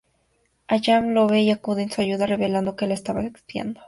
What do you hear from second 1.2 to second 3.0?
ve y acude en su ayuda, revelando que la